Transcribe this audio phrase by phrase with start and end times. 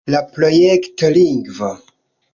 [0.11, 1.73] La projekto lingvo.